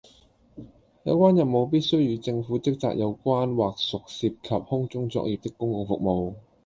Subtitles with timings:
[1.03, 6.33] 有關任務必須與政府職責有關或屬涉及空中作業的公共服務